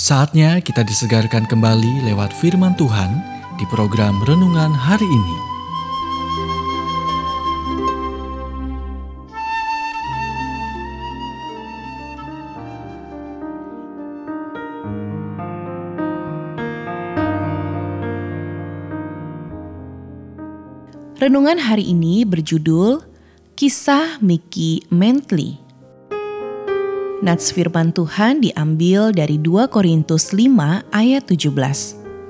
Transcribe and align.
Saatnya 0.00 0.64
kita 0.64 0.80
disegarkan 0.80 1.44
kembali 1.44 2.08
lewat 2.08 2.32
firman 2.32 2.72
Tuhan 2.72 3.20
di 3.60 3.68
program 3.68 4.16
renungan 4.24 4.72
hari 4.72 5.04
ini. 5.04 5.36
Renungan 21.20 21.60
hari 21.60 21.92
ini 21.92 22.24
berjudul 22.24 23.04
Kisah 23.52 24.16
Mickey 24.24 24.80
Mentley. 24.88 25.69
Nats 27.20 27.52
firman 27.52 27.92
Tuhan 27.92 28.40
diambil 28.40 29.12
dari 29.12 29.36
2 29.36 29.68
Korintus 29.68 30.32
5 30.32 30.88
ayat 30.88 31.28
17. 31.28 31.52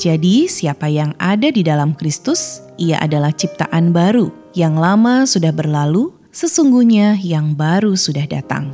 Jadi 0.00 0.48
siapa 0.48 0.88
yang 0.88 1.12
ada 1.20 1.52
di 1.52 1.60
dalam 1.60 1.92
Kristus, 1.92 2.64
ia 2.80 2.96
adalah 2.96 3.28
ciptaan 3.36 3.92
baru. 3.92 4.32
Yang 4.56 4.74
lama 4.80 5.14
sudah 5.28 5.52
berlalu, 5.52 6.16
sesungguhnya 6.32 7.20
yang 7.20 7.52
baru 7.52 8.00
sudah 8.00 8.24
datang. 8.24 8.72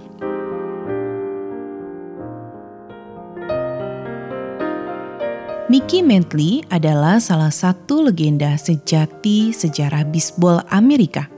Mickey 5.67 6.07
Mantley 6.07 6.63
adalah 6.71 7.19
salah 7.19 7.51
satu 7.51 8.07
legenda 8.07 8.55
sejati 8.55 9.51
sejarah 9.51 10.07
bisbol 10.07 10.63
Amerika. 10.71 11.34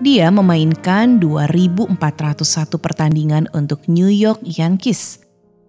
Dia 0.00 0.32
memainkan 0.32 1.20
2.401 1.20 1.98
pertandingan 2.80 3.44
untuk 3.52 3.84
New 3.90 4.08
York 4.08 4.40
Yankees. 4.46 5.20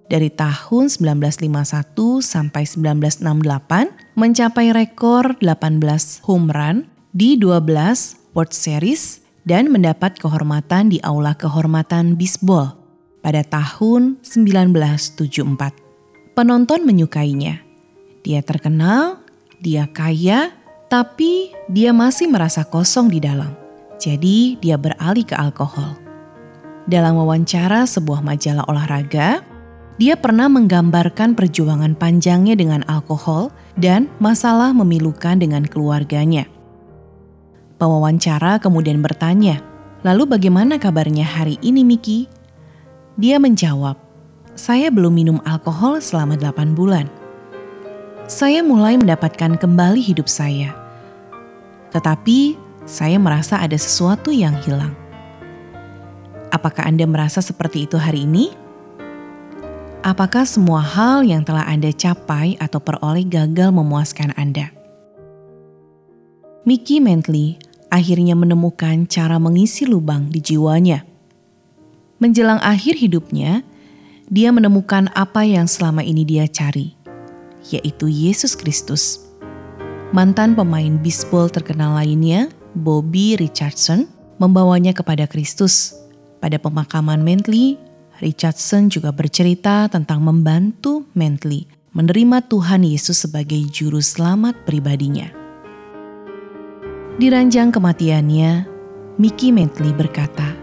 Dari 0.08 0.30
tahun 0.30 0.88
1951 0.88 2.22
sampai 2.22 2.64
1968 2.64 4.16
mencapai 4.16 4.72
rekor 4.72 5.36
18 5.42 6.24
home 6.24 6.54
run 6.54 6.88
di 7.12 7.36
12 7.36 8.38
World 8.38 8.54
Series 8.54 9.26
dan 9.44 9.74
mendapat 9.74 10.16
kehormatan 10.22 10.94
di 10.94 11.04
Aula 11.04 11.36
Kehormatan 11.36 12.16
Bisbol 12.16 12.84
pada 13.24 13.44
tahun 13.44 14.20
1974. 14.22 16.36
Penonton 16.36 16.84
menyukainya. 16.84 17.64
Dia 18.24 18.44
terkenal, 18.44 19.24
dia 19.64 19.88
kaya, 19.88 20.52
tapi 20.92 21.56
dia 21.72 21.96
masih 21.96 22.28
merasa 22.28 22.68
kosong 22.68 23.10
di 23.10 23.24
dalam. 23.24 23.63
Jadi 24.02 24.58
dia 24.60 24.76
beralih 24.78 25.26
ke 25.26 25.36
alkohol. 25.38 25.98
Dalam 26.84 27.16
wawancara 27.16 27.88
sebuah 27.88 28.20
majalah 28.20 28.68
olahraga, 28.68 29.40
dia 29.96 30.18
pernah 30.18 30.50
menggambarkan 30.50 31.38
perjuangan 31.38 31.94
panjangnya 31.94 32.58
dengan 32.58 32.82
alkohol 32.90 33.54
dan 33.78 34.10
masalah 34.18 34.74
memilukan 34.74 35.38
dengan 35.38 35.64
keluarganya. 35.64 36.50
Pewawancara 37.78 38.58
kemudian 38.58 39.00
bertanya, 39.00 39.62
lalu 40.02 40.28
bagaimana 40.28 40.76
kabarnya 40.82 41.24
hari 41.24 41.62
ini 41.62 41.86
Miki? 41.86 42.26
Dia 43.16 43.38
menjawab, 43.38 43.96
saya 44.58 44.90
belum 44.90 45.14
minum 45.14 45.38
alkohol 45.46 46.02
selama 46.02 46.36
8 46.36 46.74
bulan. 46.74 47.06
Saya 48.26 48.66
mulai 48.66 48.98
mendapatkan 48.98 49.60
kembali 49.62 50.02
hidup 50.02 50.26
saya. 50.26 50.74
Tetapi 51.94 52.58
saya 52.84 53.16
merasa 53.16 53.60
ada 53.60 53.76
sesuatu 53.80 54.32
yang 54.32 54.56
hilang. 54.64 54.92
Apakah 56.52 56.86
Anda 56.86 57.08
merasa 57.08 57.40
seperti 57.40 57.88
itu 57.88 57.96
hari 57.98 58.28
ini? 58.28 58.54
Apakah 60.04 60.44
semua 60.44 60.84
hal 60.84 61.24
yang 61.24 61.48
telah 61.48 61.64
Anda 61.64 61.96
capai 61.96 62.60
atau 62.60 62.84
peroleh 62.84 63.24
gagal 63.24 63.72
memuaskan 63.72 64.36
Anda? 64.36 64.70
Mickey 66.68 67.00
Mantley 67.00 67.56
akhirnya 67.88 68.36
menemukan 68.36 69.08
cara 69.08 69.40
mengisi 69.40 69.88
lubang 69.88 70.28
di 70.28 70.44
jiwanya. 70.44 71.08
Menjelang 72.20 72.60
akhir 72.60 73.00
hidupnya, 73.00 73.64
dia 74.28 74.52
menemukan 74.52 75.12
apa 75.16 75.44
yang 75.48 75.68
selama 75.68 76.04
ini 76.04 76.24
dia 76.24 76.48
cari, 76.48 76.96
yaitu 77.68 78.08
Yesus 78.08 78.56
Kristus. 78.56 79.24
Mantan 80.16 80.56
pemain 80.56 81.00
bisbol 81.00 81.52
terkenal 81.52 82.00
lainnya, 82.00 82.48
Bobby 82.74 83.38
Richardson 83.38 84.10
membawanya 84.42 84.98
kepada 84.98 85.30
Kristus. 85.30 85.94
Pada 86.42 86.58
pemakaman 86.58 87.22
Mentley, 87.22 87.78
Richardson 88.20 88.90
juga 88.90 89.14
bercerita 89.14 89.88
tentang 89.88 90.26
membantu 90.26 91.06
Mentley 91.14 91.70
menerima 91.94 92.50
Tuhan 92.50 92.82
Yesus 92.82 93.24
sebagai 93.24 93.62
juru 93.70 94.02
selamat 94.02 94.66
pribadinya. 94.66 95.30
Di 97.22 97.30
ranjang 97.30 97.70
kematiannya, 97.70 98.66
Mickey 99.22 99.54
Mentley 99.54 99.94
berkata, 99.94 100.58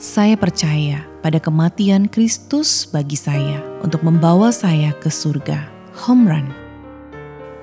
"Saya 0.00 0.40
percaya 0.40 1.04
pada 1.20 1.36
kematian 1.36 2.08
Kristus 2.08 2.88
bagi 2.88 3.20
saya 3.20 3.60
untuk 3.84 4.00
membawa 4.00 4.48
saya 4.48 4.96
ke 4.96 5.12
surga." 5.12 5.68
Home 6.08 6.24
run. 6.26 6.48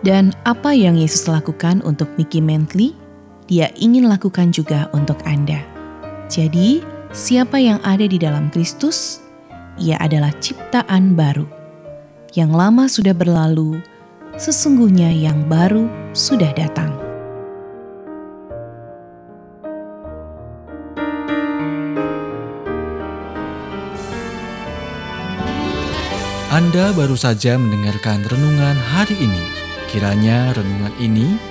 Dan 0.06 0.32
apa 0.46 0.72
yang 0.72 0.96
Yesus 0.96 1.26
lakukan 1.26 1.82
untuk 1.82 2.08
Mickey 2.16 2.40
Mentley? 2.40 3.01
Dia 3.52 3.68
ingin 3.76 4.08
lakukan 4.08 4.56
juga 4.56 4.88
untuk 4.96 5.20
Anda. 5.28 5.60
Jadi, 6.32 6.80
siapa 7.12 7.60
yang 7.60 7.84
ada 7.84 8.08
di 8.08 8.16
dalam 8.16 8.48
Kristus, 8.48 9.20
ia 9.76 10.00
adalah 10.00 10.32
ciptaan 10.40 11.20
baru. 11.20 11.44
Yang 12.32 12.52
lama 12.56 12.88
sudah 12.88 13.12
berlalu, 13.12 13.84
sesungguhnya 14.40 15.12
yang 15.12 15.52
baru 15.52 15.84
sudah 16.16 16.48
datang. 16.56 16.96
Anda 26.56 26.96
baru 26.96 27.20
saja 27.20 27.60
mendengarkan 27.60 28.24
renungan 28.32 28.80
hari 28.96 29.20
ini. 29.20 29.44
Kiranya 29.92 30.56
renungan 30.56 30.96
ini 31.04 31.51